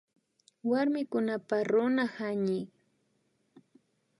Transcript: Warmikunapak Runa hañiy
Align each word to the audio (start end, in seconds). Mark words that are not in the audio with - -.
Warmikunapak 0.69 1.61
Runa 1.71 2.05
hañiy 2.15 2.63